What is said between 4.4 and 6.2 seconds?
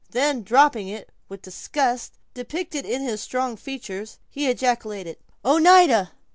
ejaculated: "Oneida!"